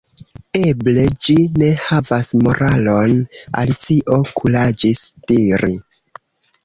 "Eble 0.69 1.03
ĝi 1.25 1.35
ne 1.63 1.67
havas 1.81 2.31
moralon," 2.47 3.13
Alicio 3.63 4.21
kuraĝis 4.41 5.05
diri. 5.33 5.75